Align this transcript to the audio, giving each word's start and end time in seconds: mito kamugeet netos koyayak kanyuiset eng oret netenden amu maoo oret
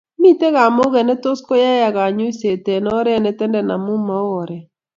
mito 0.21 0.47
kamugeet 0.55 1.05
netos 1.07 1.39
koyayak 1.47 1.93
kanyuiset 1.97 2.65
eng 2.73 2.89
oret 2.97 3.21
netenden 3.23 3.71
amu 3.75 3.93
maoo 4.07 4.29
oret 4.41 4.65